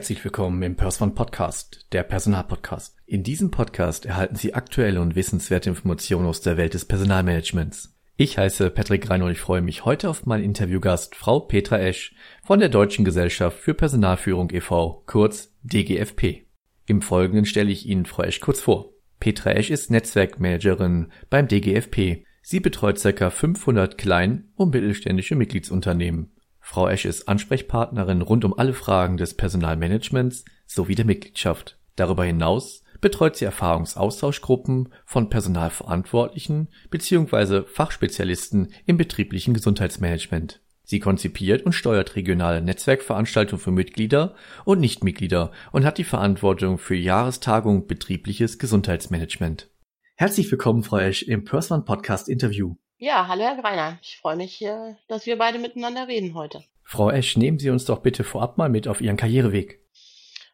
[0.00, 2.96] Herzlich willkommen im Perswan Podcast, der Personalpodcast.
[3.04, 7.98] In diesem Podcast erhalten Sie aktuelle und wissenswerte Informationen aus der Welt des Personalmanagements.
[8.16, 12.14] Ich heiße Patrick Rein und ich freue mich heute auf meinen Interviewgast, Frau Petra Esch
[12.42, 16.46] von der Deutschen Gesellschaft für Personalführung e.V., kurz DGFP.
[16.86, 18.94] Im Folgenden stelle ich Ihnen Frau Esch kurz vor.
[19.20, 22.24] Petra Esch ist Netzwerkmanagerin beim DGFP.
[22.40, 23.28] Sie betreut ca.
[23.28, 26.32] 500 klein- und mittelständische Mitgliedsunternehmen.
[26.60, 31.78] Frau Esch ist Ansprechpartnerin rund um alle Fragen des Personalmanagements sowie der Mitgliedschaft.
[31.96, 37.62] Darüber hinaus betreut sie Erfahrungsaustauschgruppen von Personalverantwortlichen bzw.
[37.66, 40.60] Fachspezialisten im betrieblichen Gesundheitsmanagement.
[40.84, 46.96] Sie konzipiert und steuert regionale Netzwerkveranstaltungen für Mitglieder und Nichtmitglieder und hat die Verantwortung für
[46.96, 49.70] Jahrestagung betriebliches Gesundheitsmanagement.
[50.16, 52.74] Herzlich willkommen, Frau Esch, im Persman Podcast Interview.
[53.02, 53.98] Ja, hallo Herr Greiner.
[54.02, 54.62] Ich freue mich,
[55.08, 56.62] dass wir beide miteinander reden heute.
[56.84, 59.80] Frau Esch, nehmen Sie uns doch bitte vorab mal mit auf Ihren Karriereweg.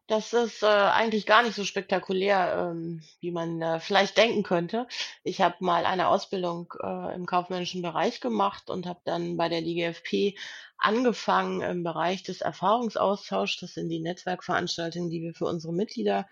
[0.07, 4.87] Das ist äh, eigentlich gar nicht so spektakulär, ähm, wie man äh, vielleicht denken könnte.
[5.25, 9.63] Ich habe mal eine Ausbildung äh, im kaufmännischen Bereich gemacht und habe dann bei der
[9.63, 10.39] DGFP
[10.79, 13.59] angefangen im Bereich des Erfahrungsaustauschs.
[13.59, 16.29] Das sind die Netzwerkveranstaltungen, die wir für unsere Mitglieder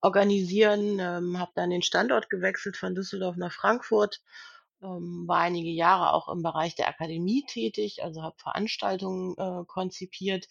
[0.00, 0.98] organisieren.
[0.98, 4.22] Ähm, habe dann den Standort gewechselt von Düsseldorf nach Frankfurt
[4.82, 10.48] ähm, war einige Jahre auch im Bereich der Akademie tätig, also habe Veranstaltungen äh, konzipiert.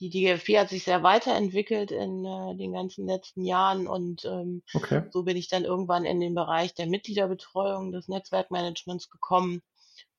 [0.00, 5.04] Die DGFP hat sich sehr weiterentwickelt in äh, den ganzen letzten Jahren und ähm, okay.
[5.10, 9.62] so bin ich dann irgendwann in den Bereich der Mitgliederbetreuung des Netzwerkmanagements gekommen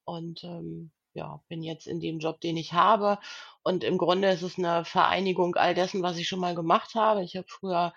[0.05, 3.19] und ähm, ja, bin jetzt in dem Job, den ich habe.
[3.63, 7.23] Und im Grunde ist es eine Vereinigung all dessen, was ich schon mal gemacht habe.
[7.23, 7.93] Ich habe früher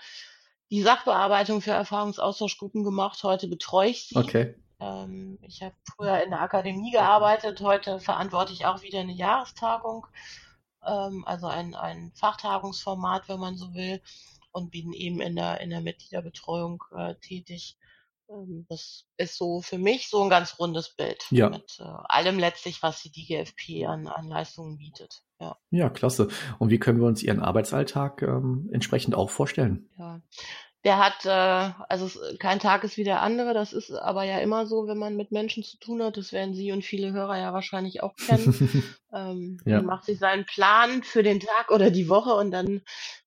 [0.71, 4.17] die Sachbearbeitung für Erfahrungsaustauschgruppen gemacht, heute betreue ich sie.
[4.17, 4.55] Okay.
[4.81, 10.07] Ähm, ich habe früher in der Akademie gearbeitet, heute verantworte ich auch wieder eine Jahrestagung,
[10.87, 14.01] ähm, also ein, ein Fachtagungsformat, wenn man so will,
[14.53, 17.77] und bin eben in der, in der Mitgliederbetreuung äh, tätig.
[18.31, 21.51] Ähm, das ist so für mich so ein ganz rundes Bild ja.
[21.51, 25.23] mit äh, allem letztlich, was die DGFP an, an Leistungen bietet.
[25.41, 25.57] Ja.
[25.71, 26.29] ja, klasse.
[26.59, 29.89] Und wie können wir uns Ihren Arbeitsalltag ähm, entsprechend auch vorstellen?
[29.97, 30.21] Ja,
[30.85, 34.39] der hat, äh, also es, kein Tag ist wie der andere, das ist aber ja
[34.39, 36.17] immer so, wenn man mit Menschen zu tun hat.
[36.17, 38.87] Das werden Sie und viele Hörer ja wahrscheinlich auch kennen.
[39.13, 39.77] ähm, ja.
[39.77, 42.83] Man macht sich seinen Plan für den Tag oder die Woche und dann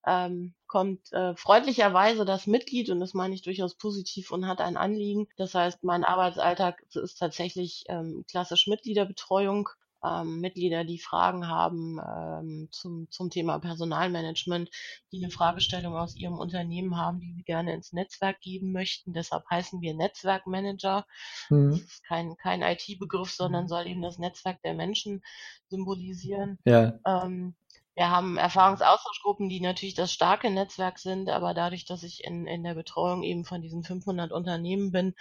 [0.08, 4.78] ähm, kommt äh, freundlicherweise das Mitglied, und das meine ich durchaus positiv, und hat ein
[4.78, 5.28] Anliegen.
[5.36, 9.68] Das heißt, mein Arbeitsalltag ist tatsächlich ähm, klassisch Mitgliederbetreuung
[10.04, 14.70] ähm, Mitglieder, die Fragen haben ähm, zum, zum Thema Personalmanagement,
[15.12, 19.14] die eine Fragestellung aus ihrem Unternehmen haben, die sie gerne ins Netzwerk geben möchten.
[19.14, 21.06] Deshalb heißen wir Netzwerkmanager.
[21.50, 21.72] Mhm.
[21.72, 25.24] Das ist kein, kein IT-Begriff, sondern soll eben das Netzwerk der Menschen
[25.70, 26.60] symbolisieren.
[26.66, 27.00] Ja.
[27.06, 27.56] Ähm,
[27.96, 32.64] wir haben Erfahrungsaustauschgruppen, die natürlich das starke Netzwerk sind, aber dadurch, dass ich in, in
[32.64, 35.14] der Betreuung eben von diesen 500 Unternehmen bin,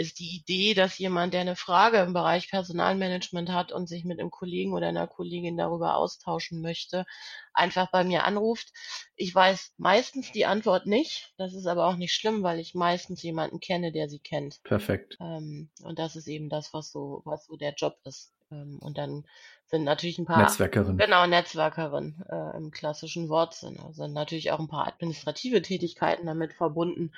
[0.00, 4.18] ist die Idee, dass jemand, der eine Frage im Bereich Personalmanagement hat und sich mit
[4.18, 7.04] einem Kollegen oder einer Kollegin darüber austauschen möchte,
[7.52, 8.72] einfach bei mir anruft.
[9.14, 11.34] Ich weiß meistens die Antwort nicht.
[11.36, 14.62] Das ist aber auch nicht schlimm, weil ich meistens jemanden kenne, der sie kennt.
[14.62, 15.18] Perfekt.
[15.20, 18.32] Ähm, und das ist eben das, was so, was so der Job ist.
[18.50, 19.26] Ähm, und dann
[19.66, 20.96] sind natürlich ein paar Netzwerkerin.
[20.96, 23.92] Genau, Netzwerkerin äh, im klassischen Wortsinne.
[23.92, 27.12] Sind natürlich auch ein paar administrative Tätigkeiten damit verbunden.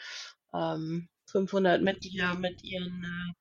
[0.53, 3.33] Ähm, 500 Mitglieder mit ihren äh,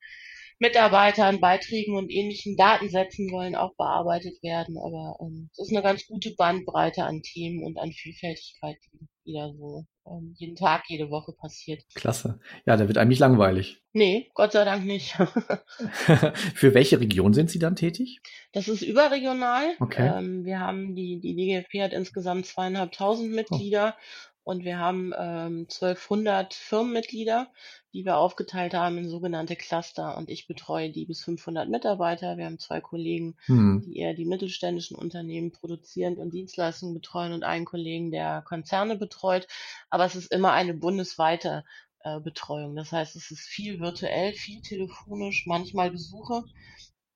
[0.60, 4.78] Mitarbeitern, Beiträgen und ähnlichen Datensätzen wollen auch bearbeitet werden.
[4.78, 9.52] Aber ähm, es ist eine ganz gute Bandbreite an Themen und an Vielfältigkeit, die wieder
[9.58, 11.84] so ähm, jeden Tag, jede Woche passiert.
[11.96, 12.40] Klasse.
[12.66, 13.82] Ja, da wird einem nicht langweilig.
[13.94, 15.14] Nee, Gott sei Dank nicht.
[16.56, 18.22] Für welche Region sind Sie dann tätig?
[18.52, 19.64] Das ist überregional.
[19.80, 20.12] Okay.
[20.16, 23.96] Ähm, wir haben die, die DGFP hat insgesamt zweieinhalbtausend Mitglieder.
[24.44, 27.52] Und wir haben ähm, 1200 Firmenmitglieder,
[27.94, 32.38] die wir aufgeteilt haben in sogenannte Cluster und ich betreue die bis 500 Mitarbeiter.
[32.38, 33.84] Wir haben zwei Kollegen, hm.
[33.86, 39.48] die eher die mittelständischen Unternehmen produzierend und Dienstleistungen betreuen und einen Kollegen, der Konzerne betreut.
[39.90, 41.64] Aber es ist immer eine bundesweite
[42.04, 42.76] äh, Betreuung.
[42.76, 46.44] Das heißt, es ist viel virtuell, viel telefonisch, manchmal Besuche,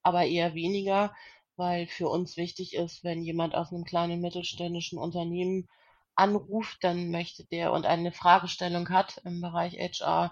[0.04, 1.12] aber eher weniger,
[1.56, 5.68] weil für uns wichtig ist, wenn jemand aus einem kleinen mittelständischen Unternehmen
[6.16, 10.32] anruft, dann möchte der und eine Fragestellung hat im Bereich HR,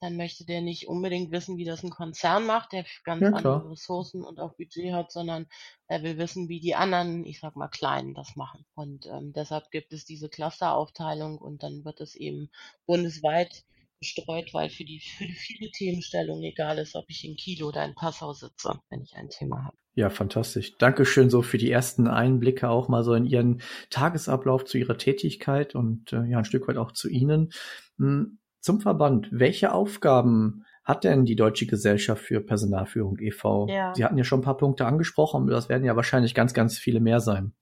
[0.00, 3.70] dann möchte der nicht unbedingt wissen, wie das ein Konzern macht, der ganz ja, andere
[3.70, 5.46] Ressourcen und auch Budget hat, sondern
[5.88, 8.64] er will wissen, wie die anderen, ich sag mal, Kleinen das machen.
[8.74, 12.50] Und ähm, deshalb gibt es diese Clusteraufteilung und dann wird es eben
[12.86, 13.64] bundesweit
[14.00, 17.94] gestreut, weil für die, für viele Themenstellungen egal ist, ob ich in Kilo oder in
[17.94, 19.76] Passau sitze, wenn ich ein Thema habe.
[19.94, 20.76] Ja, fantastisch.
[20.78, 23.60] Dankeschön so für die ersten Einblicke auch mal so in Ihren
[23.90, 27.52] Tagesablauf zu Ihrer Tätigkeit und äh, ja, ein Stück weit auch zu Ihnen.
[27.98, 33.66] Hm, zum Verband, welche Aufgaben hat denn die Deutsche Gesellschaft für Personalführung e.V.?
[33.68, 33.94] Ja.
[33.94, 37.00] Sie hatten ja schon ein paar Punkte angesprochen, das werden ja wahrscheinlich ganz, ganz viele
[37.00, 37.52] mehr sein.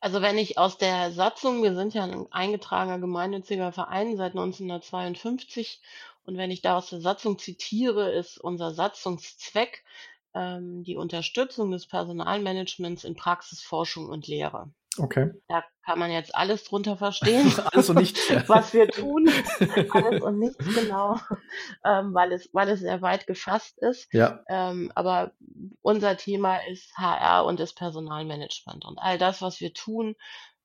[0.00, 5.80] Also wenn ich aus der Satzung, wir sind ja ein eingetragener gemeinnütziger Verein seit 1952
[6.24, 9.84] und wenn ich da aus der Satzung zitiere, ist unser Satzungszweck
[10.34, 14.70] ähm, die Unterstützung des Personalmanagements in Praxisforschung und Lehre.
[14.98, 15.30] Okay.
[15.48, 17.52] Da kann man jetzt alles drunter verstehen.
[17.72, 18.20] alles und nichts.
[18.48, 19.30] was wir tun.
[19.92, 21.18] alles und nichts, genau.
[21.84, 24.12] Ähm, weil, es, weil es sehr weit gefasst ist.
[24.12, 24.42] Ja.
[24.48, 25.32] Ähm, aber
[25.82, 28.84] unser Thema ist HR und das Personalmanagement.
[28.84, 30.16] Und all das, was wir tun,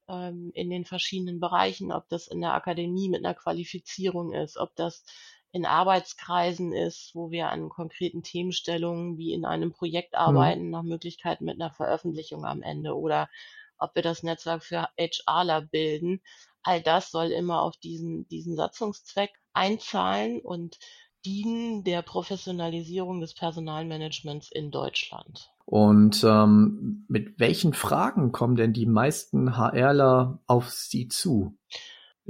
[0.07, 4.75] ähm, in den verschiedenen Bereichen, ob das in der Akademie mit einer Qualifizierung ist, ob
[4.75, 5.03] das
[5.51, 10.19] in Arbeitskreisen ist, wo wir an konkreten Themenstellungen wie in einem Projekt mhm.
[10.19, 10.69] arbeiten, mhm.
[10.71, 13.29] nach Möglichkeit mit einer Veröffentlichung am Ende oder
[13.81, 16.21] ob wir das Netzwerk für HRler bilden.
[16.63, 20.77] All das soll immer auf diesen, diesen Satzungszweck einzahlen und
[21.25, 25.51] dienen der Professionalisierung des Personalmanagements in Deutschland.
[25.65, 31.57] Und ähm, mit welchen Fragen kommen denn die meisten HRler auf Sie zu?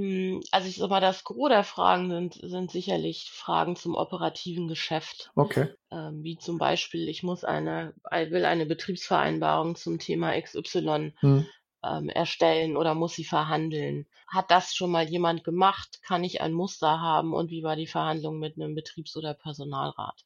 [0.02, 4.66] Hm, also ich sag mal, das Gros der Fragen sind, sind sicherlich Fragen zum operativen
[4.66, 5.30] Geschäft.
[5.36, 5.68] Okay.
[5.92, 11.46] Ähm, wie zum Beispiel, ich muss eine, will eine Betriebsvereinbarung zum Thema XY hm.
[11.84, 14.08] ähm, erstellen oder muss sie verhandeln.
[14.26, 16.00] Hat das schon mal jemand gemacht?
[16.02, 17.32] Kann ich ein Muster haben?
[17.32, 20.24] Und wie war die Verhandlung mit einem Betriebs- oder Personalrat?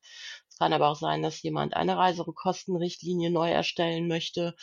[0.49, 4.55] Es kann aber auch sein, dass jemand eine Reisekostenrichtlinie neu erstellen möchte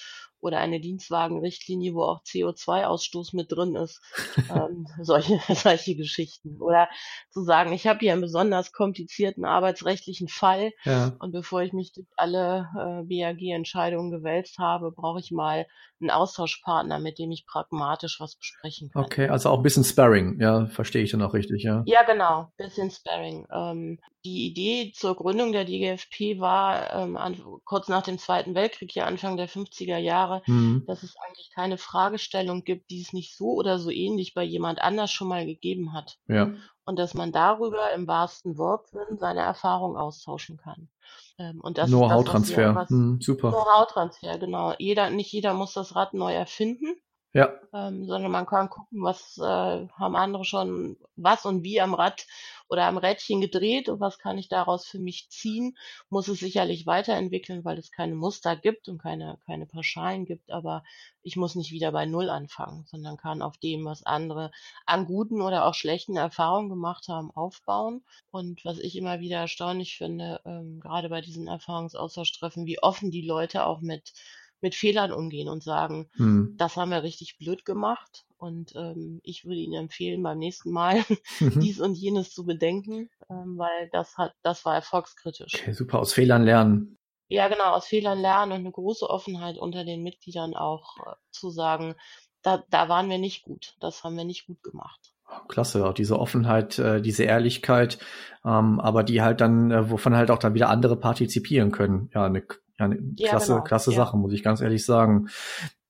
[0.44, 4.02] oder eine Dienstwagenrichtlinie, wo auch CO2-Ausstoß mit drin ist.
[4.54, 6.62] ähm, solche, solche Geschichten.
[6.62, 6.90] Oder
[7.32, 11.16] zu sagen, ich habe hier einen besonders komplizierten arbeitsrechtlichen Fall ja.
[11.20, 15.66] und bevor ich mich durch alle äh, BAG-Entscheidungen gewälzt habe, brauche ich mal
[16.02, 19.06] einen Austauschpartner, mit dem ich pragmatisch was besprechen kann.
[19.06, 21.84] Okay, also auch ein bisschen Sparring, ja, verstehe ich dann auch richtig, ja.
[21.86, 23.48] Ja, genau, bisschen Sparring.
[23.50, 28.96] Ähm, die Idee zur Gründung der DGFP war ähm, an, kurz nach dem Zweiten Weltkrieg,
[28.96, 30.84] ja Anfang der 50er Jahre, mhm.
[30.88, 34.82] dass es eigentlich keine Fragestellung gibt, die es nicht so oder so ähnlich bei jemand
[34.82, 36.18] anders schon mal gegeben hat.
[36.28, 36.54] Ja.
[36.86, 40.90] Und dass man darüber im wahrsten Wortsinn seine Erfahrung austauschen kann.
[41.38, 42.86] Ähm, und das Know-how-Transfer.
[42.90, 43.50] Mhm, super.
[43.50, 44.74] Know-how-Transfer, genau.
[44.78, 46.96] Jeder, nicht jeder muss das Rad neu erfinden.
[47.34, 47.52] Ja.
[47.74, 52.28] Ähm, sondern man kann gucken, was äh, haben andere schon, was und wie am Rad
[52.74, 55.78] oder am Rädchen gedreht und was kann ich daraus für mich ziehen.
[56.10, 60.84] Muss es sicherlich weiterentwickeln, weil es keine Muster gibt und keine, keine Pauschalen gibt, aber
[61.22, 64.52] ich muss nicht wieder bei Null anfangen, sondern kann auf dem, was andere
[64.88, 68.04] an guten oder auch schlechten Erfahrungen gemacht haben, aufbauen.
[68.32, 73.26] Und was ich immer wieder erstaunlich finde, ähm, gerade bei diesen Erfahrungsaustausch-Treffen, wie offen die
[73.26, 74.14] Leute auch mit
[74.64, 76.56] mit Fehlern umgehen und sagen, hm.
[76.58, 81.04] das haben wir richtig blöd gemacht und ähm, ich würde Ihnen empfehlen, beim nächsten Mal
[81.40, 81.60] mhm.
[81.60, 85.54] dies und jenes zu bedenken, ähm, weil das hat, das war erfolgskritisch.
[85.56, 86.98] Okay, super, aus Fehlern lernen.
[87.28, 91.52] Ja, genau, aus Fehlern lernen und eine große Offenheit unter den Mitgliedern auch äh, zu
[91.52, 91.96] sagen,
[92.42, 95.14] da, da waren wir nicht gut, das haben wir nicht gut gemacht.
[95.48, 97.98] Klasse, auch diese Offenheit, äh, diese Ehrlichkeit,
[98.46, 102.10] ähm, aber die halt dann, äh, wovon halt auch dann wieder andere partizipieren können.
[102.14, 102.44] Ja, eine
[102.80, 103.64] ja, eine ja, klasse, genau.
[103.64, 103.98] klasse ja.
[103.98, 105.28] Sache, muss ich ganz ehrlich sagen.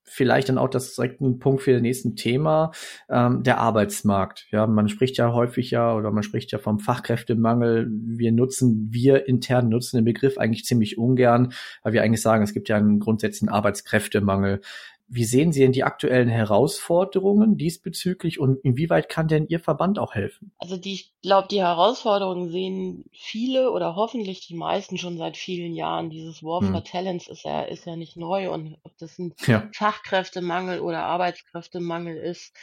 [0.05, 2.71] Vielleicht dann auch das direkt ein Punkt für das nächste Thema,
[3.09, 4.45] ähm, der Arbeitsmarkt.
[4.51, 7.89] Ja, man spricht ja häufig ja oder man spricht ja vom Fachkräftemangel.
[7.89, 12.53] Wir nutzen, wir intern nutzen den Begriff eigentlich ziemlich ungern, weil wir eigentlich sagen, es
[12.53, 14.61] gibt ja einen grundsätzlichen Arbeitskräftemangel.
[15.07, 20.15] Wie sehen Sie denn die aktuellen Herausforderungen diesbezüglich und inwieweit kann denn Ihr Verband auch
[20.15, 20.51] helfen?
[20.57, 25.75] Also die, ich glaube, die Herausforderungen sehen viele oder hoffentlich die meisten schon seit vielen
[25.75, 26.09] Jahren.
[26.09, 26.71] Dieses War hm.
[26.71, 29.69] for Talents ist ja, ist ja nicht neu und ob das ein ja.
[29.73, 32.53] Fachkräftemangel oder Arbeitskräftemangel ist,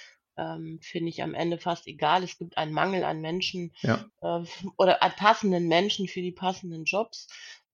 [0.40, 2.22] ähm, finde ich am Ende fast egal.
[2.24, 4.04] Es gibt einen Mangel an Menschen ja.
[4.22, 4.44] äh,
[4.76, 7.28] oder an passenden Menschen für die passenden Jobs.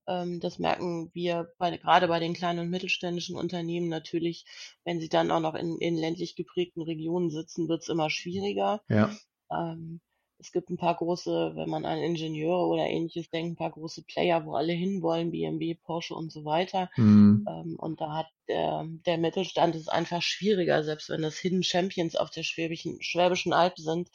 [0.07, 4.45] Ähm, das merken wir bei, gerade bei den kleinen und mittelständischen Unternehmen natürlich,
[4.83, 8.81] wenn sie dann auch noch in, in ländlich geprägten Regionen sitzen, wird es immer schwieriger.
[8.89, 9.15] Ja.
[9.51, 10.01] Ähm,
[10.39, 14.03] es gibt ein paar große, wenn man an Ingenieure oder ähnliches denkt, ein paar große
[14.03, 16.89] Player, wo alle hinwollen, BMW, Porsche und so weiter.
[16.95, 17.45] Mhm.
[17.49, 22.15] Ähm, und da hat der, der Mittelstand es einfach schwieriger, selbst wenn das Hidden Champions
[22.15, 24.09] auf der Schwäbischen, Schwäbischen Alb sind,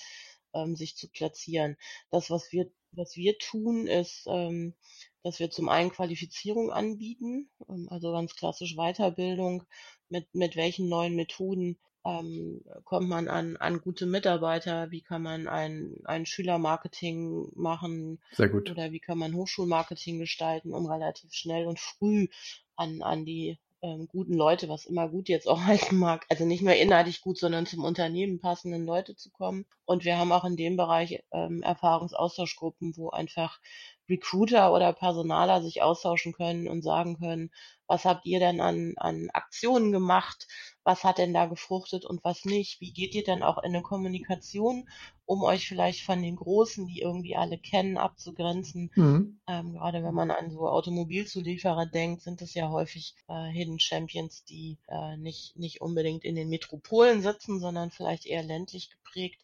[0.54, 1.76] ähm, sich zu platzieren.
[2.10, 4.74] Das, was wir, was wir tun, ist, ähm,
[5.22, 9.64] dass wir zum einen Qualifizierung anbieten, ähm, also ganz klassisch Weiterbildung,
[10.08, 15.46] mit, mit welchen neuen Methoden ähm, kommt man an, an gute Mitarbeiter, wie kann man
[15.46, 18.70] ein, ein Schülermarketing machen Sehr gut.
[18.70, 22.28] oder wie kann man Hochschulmarketing gestalten, um relativ schnell und früh
[22.74, 26.62] an, an die ähm, guten Leute, was immer gut jetzt auch heißen mag, also nicht
[26.62, 29.66] mehr inhaltlich gut, sondern zum Unternehmen passenden Leute zu kommen.
[29.84, 33.60] Und wir haben auch in dem Bereich ähm, Erfahrungsaustauschgruppen, wo einfach
[34.08, 37.50] Recruiter oder Personaler sich austauschen können und sagen können,
[37.86, 40.46] was habt ihr denn an, an Aktionen gemacht?
[40.84, 42.80] Was hat denn da gefruchtet und was nicht?
[42.80, 44.88] Wie geht ihr denn auch in eine Kommunikation,
[45.26, 48.90] um euch vielleicht von den Großen, die irgendwie alle kennen, abzugrenzen?
[48.96, 49.40] Mhm.
[49.46, 54.44] Ähm, gerade wenn man an so Automobilzulieferer denkt, sind es ja häufig äh, Hidden Champions,
[54.44, 59.40] die äh, nicht, nicht unbedingt in den Metropolen sitzen, sondern vielleicht eher ländlich geprägt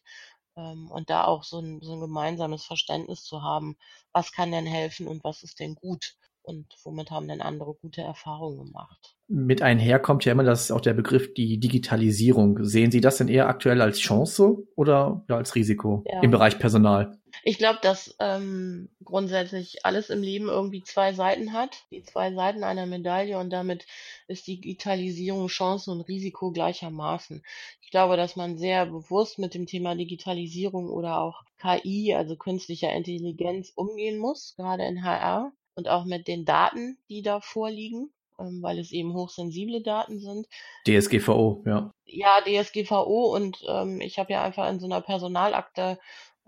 [0.57, 3.77] ähm, und da auch so ein, so ein gemeinsames Verständnis zu haben,
[4.11, 8.01] was kann denn helfen und was ist denn gut und womit haben denn andere gute
[8.01, 9.15] Erfahrungen gemacht.
[9.27, 12.63] Mit einher kommt ja immer das auch der Begriff die Digitalisierung.
[12.63, 16.21] Sehen Sie das denn eher aktuell als Chance oder ja, als Risiko ja.
[16.21, 17.19] im Bereich Personal?
[17.43, 22.63] Ich glaube, dass ähm, grundsätzlich alles im Leben irgendwie zwei Seiten hat, die zwei Seiten
[22.63, 23.85] einer Medaille und damit
[24.27, 27.43] ist Digitalisierung Chance und Risiko gleichermaßen.
[27.81, 32.91] Ich glaube, dass man sehr bewusst mit dem Thema Digitalisierung oder auch KI, also künstlicher
[32.91, 38.59] Intelligenz, umgehen muss, gerade in HR und auch mit den Daten, die da vorliegen, ähm,
[38.61, 40.45] weil es eben hochsensible Daten sind.
[40.85, 41.93] DSGVO, ja.
[42.05, 45.97] Ja, DSGVO und ähm, ich habe ja einfach in so einer Personalakte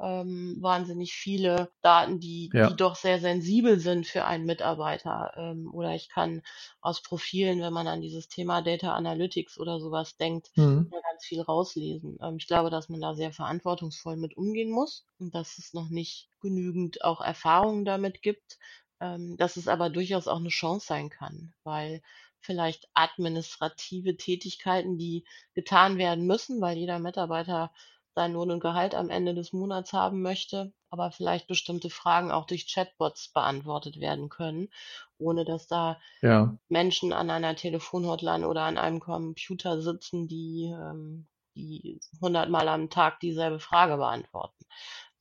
[0.01, 2.69] ähm, wahnsinnig viele Daten, die, ja.
[2.69, 5.31] die doch sehr sensibel sind für einen Mitarbeiter.
[5.37, 6.41] Ähm, oder ich kann
[6.81, 10.89] aus Profilen, wenn man an dieses Thema Data Analytics oder sowas denkt, mhm.
[10.89, 12.17] ganz viel rauslesen.
[12.21, 15.89] Ähm, ich glaube, dass man da sehr verantwortungsvoll mit umgehen muss und dass es noch
[15.89, 18.57] nicht genügend auch Erfahrungen damit gibt,
[19.01, 22.01] ähm, dass es aber durchaus auch eine Chance sein kann, weil
[22.39, 27.71] vielleicht administrative Tätigkeiten, die getan werden müssen, weil jeder Mitarbeiter
[28.13, 32.45] sein Lohn und Gehalt am Ende des Monats haben möchte, aber vielleicht bestimmte Fragen auch
[32.45, 34.69] durch Chatbots beantwortet werden können,
[35.17, 36.57] ohne dass da ja.
[36.67, 43.19] Menschen an einer Telefonhotline oder an einem Computer sitzen, die, ähm, die hundertmal am Tag
[43.21, 44.65] dieselbe Frage beantworten,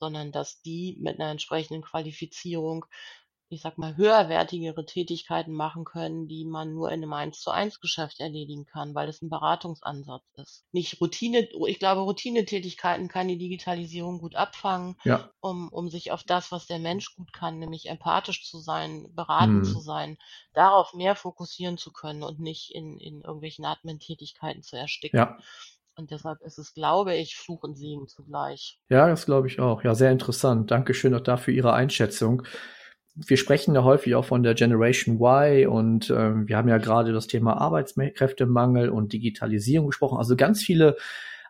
[0.01, 2.87] sondern dass die mit einer entsprechenden Qualifizierung
[3.50, 7.80] ich sag mal, höherwertigere Tätigkeiten machen können, die man nur in einem 1 zu 1
[7.80, 10.64] Geschäft erledigen kann, weil es ein Beratungsansatz ist.
[10.71, 15.30] Nicht Routine, ich glaube, Routinetätigkeiten kann die Digitalisierung gut abfangen, ja.
[15.40, 19.62] um, um sich auf das, was der Mensch gut kann, nämlich empathisch zu sein, beraten
[19.62, 19.64] hm.
[19.64, 20.16] zu sein,
[20.54, 25.19] darauf mehr fokussieren zu können und nicht in, in irgendwelchen Admin-Tätigkeiten zu ersticken.
[25.19, 25.38] Ja.
[25.97, 28.78] Und deshalb ist es, glaube ich, Fluch und Segen zugleich.
[28.88, 29.83] Ja, das glaube ich auch.
[29.83, 30.71] Ja, sehr interessant.
[30.71, 32.45] Dankeschön auch dafür Ihre Einschätzung
[33.14, 37.12] wir sprechen ja häufig auch von der Generation Y und äh, wir haben ja gerade
[37.12, 40.19] das Thema Arbeitskräftemangel und Digitalisierung gesprochen.
[40.19, 40.97] Also ganz viele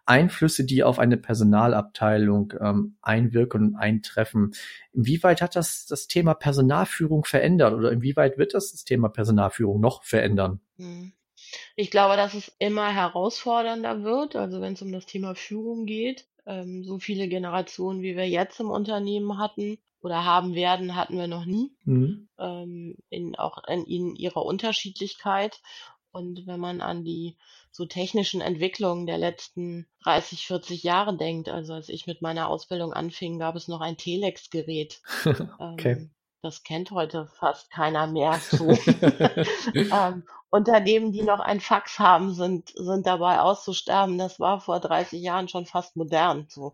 [0.06, 4.52] Einflüsse, die auf eine Personalabteilung ähm, einwirken und eintreffen.
[4.92, 10.02] Inwieweit hat das das Thema Personalführung verändert oder inwieweit wird das das Thema Personalführung noch
[10.02, 10.60] verändern?
[10.76, 11.12] Hm.
[11.76, 16.26] Ich glaube, dass es immer herausfordernder wird, also wenn es um das Thema Führung geht.
[16.46, 21.26] Ähm, so viele Generationen, wie wir jetzt im Unternehmen hatten, oder haben werden, hatten wir
[21.26, 21.72] noch nie.
[21.84, 22.28] Mhm.
[22.38, 25.60] Ähm, in, auch in, in ihrer Unterschiedlichkeit.
[26.12, 27.36] Und wenn man an die
[27.70, 32.92] so technischen Entwicklungen der letzten 30, 40 Jahre denkt, also als ich mit meiner Ausbildung
[32.92, 35.00] anfing, gab es noch ein Telex-Gerät.
[35.58, 35.92] okay.
[35.92, 36.10] Ähm,
[36.42, 38.70] das kennt heute fast keiner mehr so.
[39.74, 44.18] ähm, Unternehmen, die noch ein Fax haben, sind, sind dabei auszusterben.
[44.18, 46.46] Das war vor 30 Jahren schon fast modern.
[46.48, 46.72] So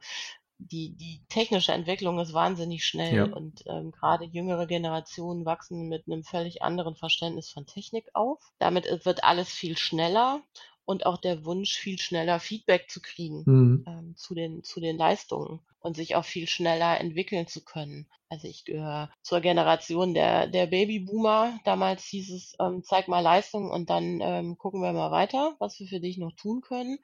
[0.58, 3.24] die, die technische Entwicklung ist wahnsinnig schnell ja.
[3.24, 8.38] und ähm, gerade jüngere Generationen wachsen mit einem völlig anderen Verständnis von Technik auf.
[8.58, 10.42] Damit wird alles viel schneller
[10.86, 13.84] und auch der Wunsch, viel schneller Feedback zu kriegen mhm.
[13.86, 18.06] ähm, zu, den, zu den Leistungen und sich auch viel schneller entwickeln zu können.
[18.28, 21.60] Also ich gehöre zur Generation der, der Babyboomer.
[21.64, 25.78] Damals hieß es, ähm, zeig mal Leistung und dann ähm, gucken wir mal weiter, was
[25.78, 26.98] wir für dich noch tun können.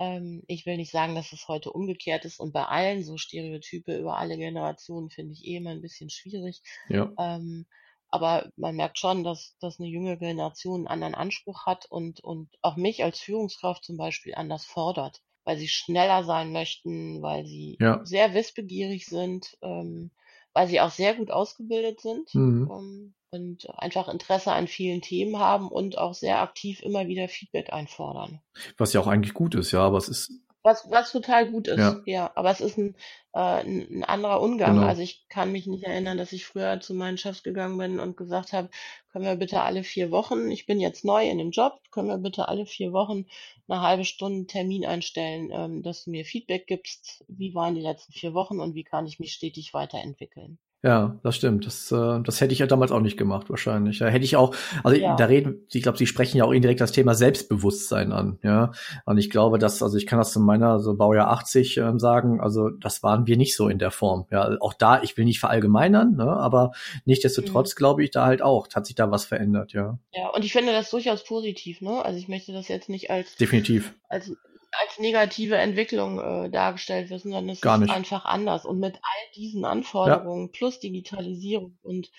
[0.00, 3.96] Ähm, ich will nicht sagen, dass es heute umgekehrt ist und bei allen so Stereotype
[3.96, 6.62] über alle Generationen finde ich eh immer ein bisschen schwierig.
[6.88, 7.12] Ja.
[7.18, 7.66] Ähm,
[8.08, 12.48] aber man merkt schon, dass, dass eine jüngere Generation einen anderen Anspruch hat und, und
[12.62, 17.76] auch mich als Führungskraft zum Beispiel anders fordert, weil sie schneller sein möchten, weil sie
[17.78, 18.04] ja.
[18.04, 20.10] sehr wissbegierig sind, ähm,
[20.52, 22.34] weil sie auch sehr gut ausgebildet sind.
[22.34, 22.70] Mhm.
[22.70, 27.72] Ähm, und einfach Interesse an vielen Themen haben und auch sehr aktiv immer wieder Feedback
[27.72, 28.40] einfordern.
[28.76, 30.32] Was ja auch eigentlich gut ist, ja, aber es ist.
[30.62, 32.00] Was, was total gut ist, ja.
[32.04, 32.32] ja.
[32.34, 32.94] Aber es ist ein,
[33.32, 34.74] äh, ein, ein anderer Umgang.
[34.74, 34.86] Genau.
[34.86, 38.16] Also ich kann mich nicht erinnern, dass ich früher zu meinen Chefs gegangen bin und
[38.16, 38.68] gesagt habe,
[39.10, 42.18] können wir bitte alle vier Wochen, ich bin jetzt neu in dem Job, können wir
[42.18, 43.26] bitte alle vier Wochen
[43.68, 48.12] eine halbe Stunde Termin einstellen, ähm, dass du mir Feedback gibst, wie waren die letzten
[48.12, 50.58] vier Wochen und wie kann ich mich stetig weiterentwickeln.
[50.82, 51.66] Ja, das stimmt.
[51.66, 53.98] Das, äh, das hätte ich ja damals auch nicht gemacht, wahrscheinlich.
[53.98, 55.14] Ja, hätte ich auch, also ja.
[55.14, 58.72] da reden, ich glaube, Sie sprechen ja auch indirekt das Thema Selbstbewusstsein an, ja.
[59.04, 62.40] Und ich glaube, dass, also ich kann das zu meiner so Baujahr 80 ähm, sagen,
[62.40, 64.26] also das waren wir nicht so in der Form.
[64.30, 66.72] Ja, auch da, ich will nicht verallgemeinern, ne, aber
[67.04, 67.76] nichtdestotrotz mhm.
[67.76, 69.98] glaube ich da halt auch, hat sich da was verändert, ja.
[70.14, 72.02] Ja, und ich finde das durchaus positiv, ne?
[72.02, 74.32] Also ich möchte das jetzt nicht als definitiv als
[74.72, 77.94] als negative Entwicklung äh, dargestellt wird, sondern es Gar ist nicht.
[77.94, 78.64] einfach anders.
[78.64, 80.52] Und mit all diesen Anforderungen ja.
[80.52, 82.10] plus Digitalisierung und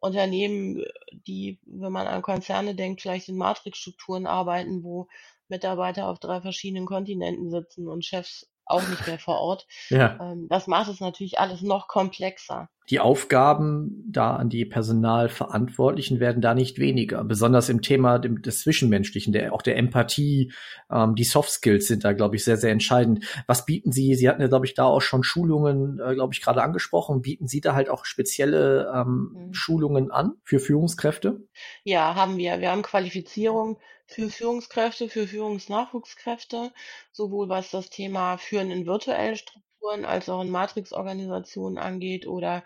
[0.00, 0.84] Unternehmen,
[1.28, 5.06] die, wenn man an Konzerne denkt, vielleicht in Matrixstrukturen arbeiten, wo
[5.46, 9.66] Mitarbeiter auf drei verschiedenen Kontinenten sitzen und Chefs auch nicht mehr vor Ort.
[9.88, 10.18] Ja.
[10.20, 12.68] Ähm, das macht es natürlich alles noch komplexer.
[12.90, 17.22] Die Aufgaben da an die Personalverantwortlichen werden da nicht weniger.
[17.22, 20.52] Besonders im Thema des Zwischenmenschlichen, der, auch der Empathie,
[20.90, 23.24] ähm, die Soft Skills sind da, glaube ich, sehr, sehr entscheidend.
[23.46, 24.14] Was bieten Sie?
[24.16, 27.22] Sie hatten ja, glaube ich, da auch schon Schulungen, äh, glaube ich, gerade angesprochen.
[27.22, 29.54] Bieten Sie da halt auch spezielle ähm, mhm.
[29.54, 31.40] Schulungen an für Führungskräfte?
[31.84, 32.60] Ja, haben wir.
[32.60, 33.78] Wir haben Qualifizierung
[34.12, 36.72] für Führungskräfte, für Führungsnachwuchskräfte,
[37.12, 42.64] sowohl was das Thema Führen in virtuellen Strukturen als auch in Matrixorganisationen angeht oder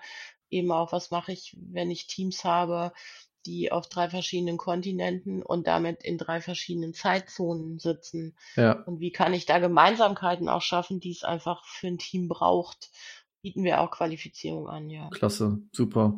[0.51, 2.93] eben auch, was mache ich, wenn ich Teams habe,
[3.47, 8.37] die auf drei verschiedenen Kontinenten und damit in drei verschiedenen Zeitzonen sitzen.
[8.57, 8.73] Ja.
[8.83, 12.91] Und wie kann ich da Gemeinsamkeiten auch schaffen, die es einfach für ein Team braucht?
[13.47, 15.09] Bieten wir auch Qualifizierung an, ja.
[15.11, 16.17] Klasse, super.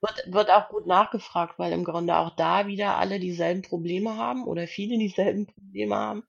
[0.00, 4.46] Wird, wird auch gut nachgefragt, weil im Grunde auch da wieder alle dieselben Probleme haben
[4.46, 6.22] oder viele dieselben Probleme haben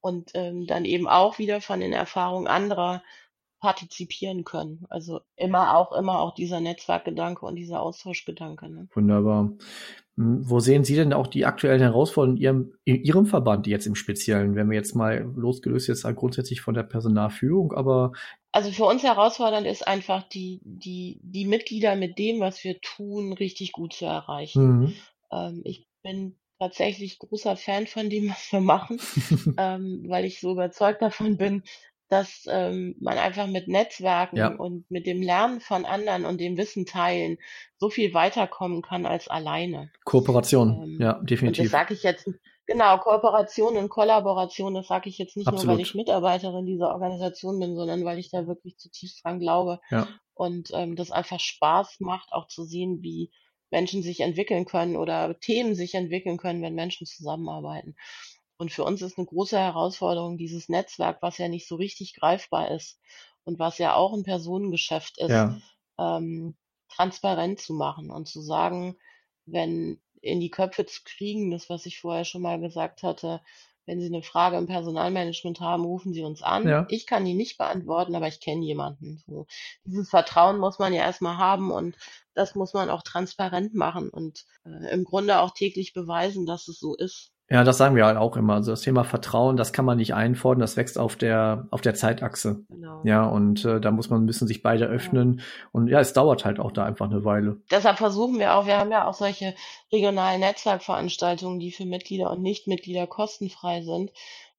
[0.00, 3.04] und ähm, dann eben auch wieder von den Erfahrungen anderer
[3.60, 4.84] partizipieren können.
[4.88, 8.68] Also immer auch, immer auch dieser Netzwerkgedanke und dieser Austauschgedanke.
[8.68, 8.88] Ne?
[8.94, 9.52] Wunderbar.
[10.16, 13.86] Hm, wo sehen Sie denn auch die aktuellen Herausforderungen in Ihrem, in Ihrem Verband jetzt
[13.86, 18.10] im Speziellen, wenn wir jetzt mal losgelöst jetzt grundsätzlich von der Personalführung, aber
[18.54, 23.32] also für uns herausfordernd ist einfach die, die, die Mitglieder mit dem, was wir tun,
[23.32, 24.78] richtig gut zu erreichen.
[24.78, 24.94] Mhm.
[25.32, 29.00] Ähm, ich bin tatsächlich großer Fan von dem, was wir machen,
[29.58, 31.64] ähm, weil ich so überzeugt davon bin,
[32.08, 34.54] dass ähm, man einfach mit Netzwerken ja.
[34.54, 37.38] und mit dem Lernen von anderen und dem Wissen teilen
[37.78, 39.90] so viel weiterkommen kann als alleine.
[40.04, 41.58] Kooperation, ähm, ja, definitiv.
[41.58, 42.28] Und das sage ich jetzt
[42.66, 45.66] Genau, Kooperation und Kollaboration, das sage ich jetzt nicht Absolut.
[45.66, 49.80] nur, weil ich Mitarbeiterin dieser Organisation bin, sondern weil ich da wirklich zutiefst dran glaube.
[49.90, 50.08] Ja.
[50.32, 53.30] Und ähm, das einfach Spaß macht, auch zu sehen, wie
[53.70, 57.96] Menschen sich entwickeln können oder Themen sich entwickeln können, wenn Menschen zusammenarbeiten.
[58.56, 62.70] Und für uns ist eine große Herausforderung dieses Netzwerk, was ja nicht so richtig greifbar
[62.70, 62.98] ist
[63.44, 65.58] und was ja auch ein Personengeschäft ist, ja.
[65.98, 66.56] ähm,
[66.88, 68.96] transparent zu machen und zu sagen,
[69.44, 71.50] wenn in die Köpfe zu kriegen.
[71.50, 73.40] Das, was ich vorher schon mal gesagt hatte.
[73.86, 76.66] Wenn Sie eine Frage im Personalmanagement haben, rufen Sie uns an.
[76.66, 76.86] Ja.
[76.88, 79.22] Ich kann die nicht beantworten, aber ich kenne jemanden.
[79.26, 79.46] So.
[79.84, 81.96] Dieses Vertrauen muss man ja erstmal haben und
[82.32, 86.78] das muss man auch transparent machen und äh, im Grunde auch täglich beweisen, dass es
[86.78, 87.33] so ist.
[87.50, 88.54] Ja, das sagen wir halt auch immer.
[88.54, 91.94] Also das Thema Vertrauen, das kann man nicht einfordern, das wächst auf der auf der
[91.94, 92.64] Zeitachse.
[92.70, 93.02] Genau.
[93.04, 95.38] Ja, und äh, da muss man müssen sich beide öffnen.
[95.38, 95.44] Ja.
[95.72, 97.60] Und ja, es dauert halt auch da einfach eine Weile.
[97.70, 99.54] Deshalb versuchen wir auch, wir haben ja auch solche
[99.92, 104.10] regionalen Netzwerkveranstaltungen, die für Mitglieder und Nichtmitglieder kostenfrei sind.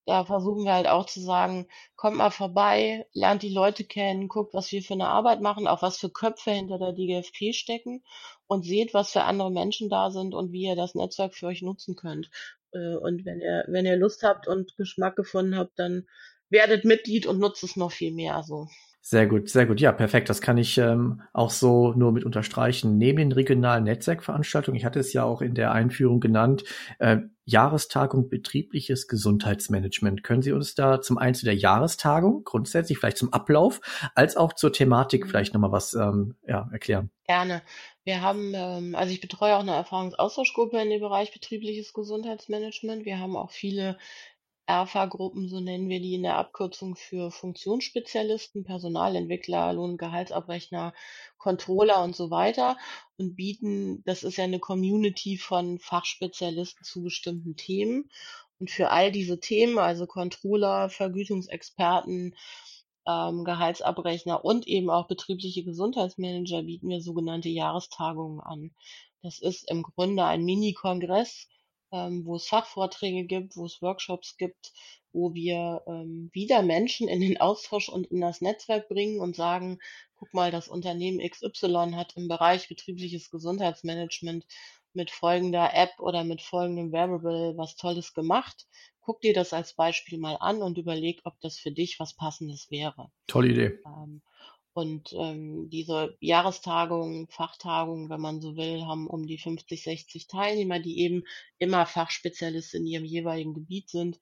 [0.05, 4.53] Da versuchen wir halt auch zu sagen, kommt mal vorbei, lernt die Leute kennen, guckt,
[4.53, 8.03] was wir für eine Arbeit machen, auch was für Köpfe hinter der DGFP stecken
[8.45, 11.63] und seht, was für andere Menschen da sind und wie ihr das Netzwerk für euch
[11.63, 12.29] nutzen könnt.
[12.75, 16.07] Äh, und wenn ihr, wenn ihr Lust habt und Geschmack gefunden habt, dann
[16.49, 18.43] werdet Mitglied und nutzt es noch viel mehr.
[18.43, 18.67] So.
[19.07, 19.79] Sehr gut, sehr gut.
[19.79, 20.29] Ja, perfekt.
[20.29, 22.97] Das kann ich ähm, auch so nur mit unterstreichen.
[22.97, 26.63] Neben den regionalen Netzwerkveranstaltungen, ich hatte es ja auch in der Einführung genannt,
[26.97, 30.23] äh, Jahrestagung betriebliches Gesundheitsmanagement.
[30.23, 33.79] Können Sie uns da zum einen zu der Jahrestagung grundsätzlich, vielleicht zum Ablauf,
[34.15, 37.11] als auch zur Thematik vielleicht nochmal was ähm, ja, erklären?
[37.27, 37.61] Gerne.
[38.05, 43.05] Wir haben, ähm, also ich betreue auch eine Erfahrungsaustauschgruppe in dem Bereich betriebliches Gesundheitsmanagement.
[43.05, 43.99] Wir haben auch viele
[44.67, 50.93] ERFA-Gruppen, so nennen wir die in der Abkürzung für Funktionsspezialisten, Personalentwickler, Lohn- Gehaltsabrechner,
[51.37, 52.77] Controller und so weiter
[53.17, 58.09] und bieten, das ist ja eine Community von Fachspezialisten zu bestimmten Themen.
[58.59, 62.35] Und für all diese Themen, also Controller, Vergütungsexperten,
[63.07, 68.71] ähm, Gehaltsabrechner und eben auch betriebliche Gesundheitsmanager bieten wir sogenannte Jahrestagungen an.
[69.21, 71.47] Das ist im Grunde ein Mini-Kongress,
[71.91, 74.73] ähm, wo es Fachvorträge gibt, wo es Workshops gibt,
[75.13, 79.79] wo wir ähm, wieder Menschen in den Austausch und in das Netzwerk bringen und sagen,
[80.15, 84.45] guck mal, das Unternehmen XY hat im Bereich betriebliches Gesundheitsmanagement
[84.93, 88.67] mit folgender App oder mit folgendem Wearable was Tolles gemacht.
[89.01, 92.71] Guck dir das als Beispiel mal an und überleg, ob das für dich was Passendes
[92.71, 93.11] wäre.
[93.27, 93.79] Tolle Idee.
[93.85, 94.21] Ähm,
[94.75, 100.79] und ähm, diese Jahrestagungen, Fachtagungen, wenn man so will, haben um die 50, 60 Teilnehmer,
[100.79, 101.23] die eben
[101.59, 104.19] immer Fachspezialist in ihrem jeweiligen Gebiet sind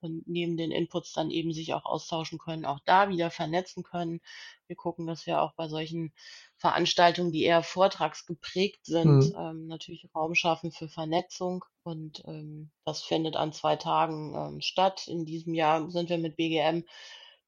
[0.00, 4.20] und neben den Inputs dann eben sich auch austauschen können, auch da wieder vernetzen können.
[4.66, 6.14] Wir gucken, dass wir auch bei solchen
[6.56, 9.36] Veranstaltungen, die eher vortragsgeprägt sind, Mhm.
[9.36, 11.64] ähm, natürlich Raum schaffen für Vernetzung.
[11.82, 15.06] Und ähm, das findet an zwei Tagen ähm, statt.
[15.08, 16.84] In diesem Jahr sind wir mit BGM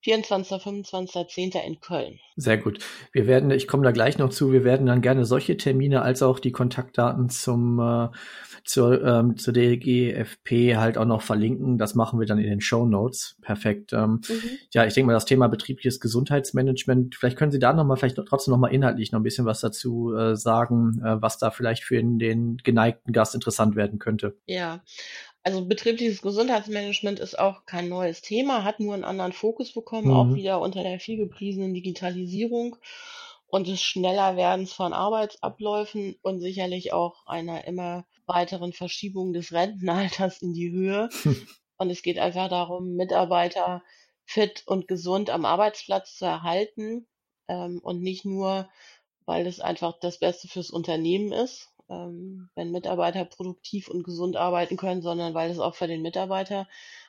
[0.02, 1.50] 24., 25., 10.
[1.66, 2.18] in Köln.
[2.36, 2.78] Sehr gut.
[3.12, 6.22] Wir werden, ich komme da gleich noch zu, wir werden dann gerne solche Termine als
[6.22, 8.08] auch die Kontaktdaten zum äh,
[8.64, 11.78] zur, ähm, zur DGFP halt auch noch verlinken.
[11.78, 13.36] Das machen wir dann in den Show Notes.
[13.42, 13.92] Perfekt.
[13.92, 14.58] Ähm, Mhm.
[14.72, 18.52] Ja, ich denke mal, das Thema betriebliches Gesundheitsmanagement, vielleicht können Sie da nochmal, vielleicht trotzdem
[18.52, 22.56] nochmal inhaltlich noch ein bisschen was dazu äh, sagen, äh, was da vielleicht für den
[22.58, 24.36] geneigten Gast interessant werden könnte.
[24.46, 24.82] Ja,
[25.44, 30.30] also betriebliches Gesundheitsmanagement ist auch kein neues Thema, hat nur einen anderen Fokus bekommen, auch
[30.30, 30.34] Mhm.
[30.34, 32.76] wieder unter der viel gepriesenen Digitalisierung
[33.46, 40.54] und des Schnellerwerdens von Arbeitsabläufen und sicherlich auch einer immer weiteren Verschiebung des Rentenalters in
[40.54, 41.08] die Höhe.
[41.78, 43.82] Und es geht einfach darum, Mitarbeiter
[44.24, 47.08] fit und gesund am Arbeitsplatz zu erhalten
[47.48, 48.70] ähm, und nicht nur,
[49.26, 54.76] weil es einfach das Beste fürs Unternehmen ist, ähm, wenn Mitarbeiter produktiv und gesund arbeiten
[54.76, 56.68] können, sondern weil es auch für den Mitarbeiter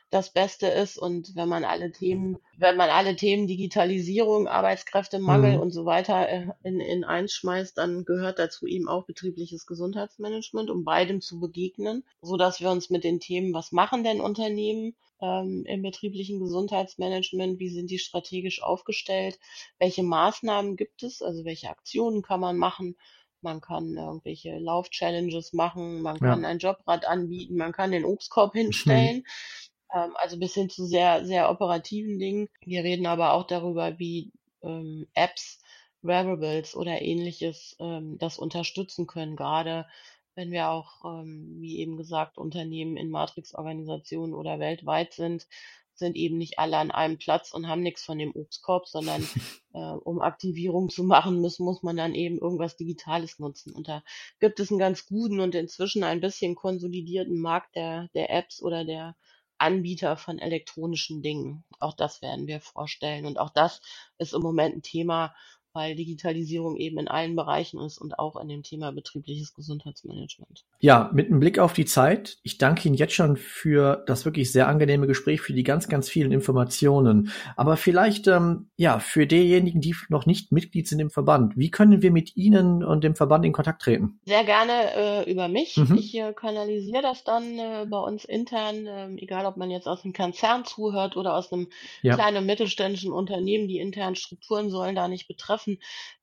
[0.09, 0.97] das Beste ist.
[0.97, 5.59] Und wenn man alle Themen, wenn man alle Themen Digitalisierung, Arbeitskräftemangel Mhm.
[5.59, 10.69] und so weiter äh, in, in eins schmeißt, dann gehört dazu eben auch betriebliches Gesundheitsmanagement,
[10.69, 14.95] um beidem zu begegnen, so dass wir uns mit den Themen, was machen denn Unternehmen
[15.21, 19.39] ähm, im betrieblichen Gesundheitsmanagement, wie sind die strategisch aufgestellt,
[19.79, 22.95] welche Maßnahmen gibt es, also welche Aktionen kann man machen,
[23.43, 26.29] man kann irgendwelche Lauf-Challenges machen, man Ja.
[26.29, 29.23] kann ein Jobrad anbieten, man kann den Obstkorb hinstellen.
[29.93, 32.47] Ähm, also bis hin zu sehr, sehr operativen Dingen.
[32.65, 35.61] Wir reden aber auch darüber, wie ähm, Apps,
[36.01, 39.87] Wearables oder ähnliches ähm, das unterstützen können, gerade
[40.35, 45.47] wenn wir auch, ähm, wie eben gesagt, Unternehmen in Matrix-Organisationen oder weltweit sind,
[45.95, 49.23] sind eben nicht alle an einem Platz und haben nichts von dem Obstkorb, sondern
[49.73, 53.73] äh, um Aktivierung zu machen müssen, muss man dann eben irgendwas Digitales nutzen.
[53.73, 54.03] Und da
[54.39, 58.85] gibt es einen ganz guten und inzwischen ein bisschen konsolidierten Markt der, der Apps oder
[58.85, 59.15] der
[59.57, 61.63] Anbieter von elektronischen Dingen.
[61.79, 63.25] Auch das werden wir vorstellen.
[63.25, 63.81] Und auch das
[64.17, 65.33] ist im Moment ein Thema,
[65.73, 70.63] weil Digitalisierung eben in allen Bereichen ist und auch in dem Thema betriebliches Gesundheitsmanagement.
[70.79, 72.37] Ja, mit einem Blick auf die Zeit.
[72.43, 76.09] Ich danke Ihnen jetzt schon für das wirklich sehr angenehme Gespräch, für die ganz, ganz
[76.09, 77.31] vielen Informationen.
[77.55, 82.01] Aber vielleicht, ähm, ja, für diejenigen, die noch nicht Mitglied sind im Verband, wie können
[82.01, 84.19] wir mit Ihnen und dem Verband in Kontakt treten?
[84.25, 85.77] Sehr gerne äh, über mich.
[85.77, 85.97] Mhm.
[85.97, 90.03] Ich äh, kanalisiere das dann äh, bei uns intern, ähm, egal ob man jetzt aus
[90.03, 91.67] einem Konzern zuhört oder aus einem
[92.03, 92.13] Ja.
[92.15, 93.67] kleinen und mittelständischen Unternehmen.
[93.67, 95.62] Die internen Strukturen sollen da nicht betreffen.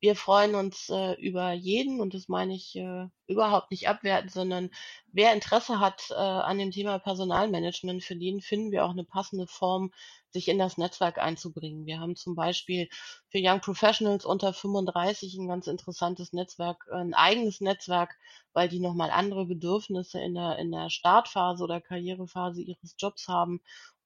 [0.01, 4.71] Wir freuen uns äh, über jeden und das meine ich äh, überhaupt nicht abwertend, sondern
[5.13, 9.47] wer Interesse hat äh, an dem Thema Personalmanagement, für den finden wir auch eine passende
[9.47, 9.93] Form,
[10.33, 11.87] sich in das Netzwerk einzubringen.
[11.87, 12.89] Wir haben zum Beispiel
[13.29, 18.17] für Young Professionals unter 35 ein ganz interessantes Netzwerk, äh, ein eigenes Netzwerk,
[18.53, 23.61] weil die nochmal andere Bedürfnisse in der, in der Startphase oder Karrierephase ihres Jobs haben.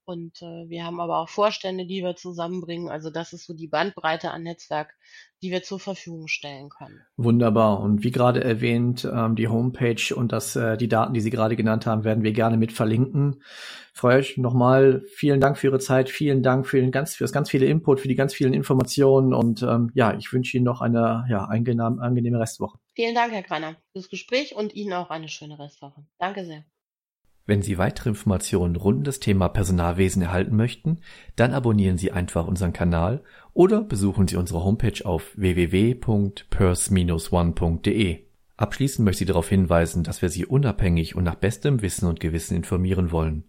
[0.06, 2.88] Und äh, wir haben aber auch Vorstände, die wir zusammenbringen.
[2.88, 4.94] Also das ist so die Bandbreite an Netzwerk,
[5.42, 7.00] die wir zur Verfügung stellen können.
[7.16, 7.80] Wunderbar.
[7.80, 11.56] Und wie gerade erwähnt, ähm, die Homepage und das, äh, die Daten, die Sie gerade
[11.56, 13.42] genannt haben, werden wir gerne mit verlinken.
[13.92, 15.02] Freue euch nochmal.
[15.14, 16.10] Vielen Dank für Ihre Zeit.
[16.10, 19.32] Vielen Dank für, den ganz, für das ganz viele Input, für die ganz vielen Informationen.
[19.32, 22.78] Und ähm, ja, ich wünsche Ihnen noch eine ja, angenehme, Restwoche.
[22.94, 26.06] Vielen Dank, Herr Greiner, fürs Gespräch und Ihnen auch eine schöne Restwoche.
[26.18, 26.64] Danke sehr.
[27.46, 31.00] Wenn Sie weitere Informationen rund um das Thema Personalwesen erhalten möchten,
[31.36, 38.20] dann abonnieren Sie einfach unseren Kanal oder besuchen Sie unsere Homepage auf www.pers-one.de.
[38.56, 42.56] Abschließend möchte ich darauf hinweisen, dass wir Sie unabhängig und nach bestem Wissen und Gewissen
[42.56, 43.44] informieren wollen.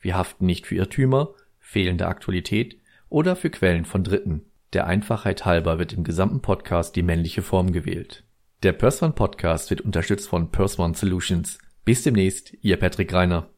[0.00, 4.42] Wir haften nicht für Irrtümer, fehlende Aktualität oder für Quellen von Dritten.
[4.72, 8.24] Der Einfachheit halber wird im gesamten Podcast die männliche Form gewählt.
[8.62, 11.58] Der Pers One Podcast wird unterstützt von Pers One Solutions.
[11.90, 13.50] Bis demnächst, Ihr Patrick Reiner.